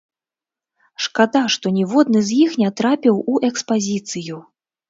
Шкада, 1.07 1.43
што 1.55 1.73
ніводны 1.77 2.19
з 2.31 2.39
іх 2.47 2.57
не 2.63 2.73
трапіў 2.81 3.23
у 3.35 3.43
экспазіцыю. 3.51 4.35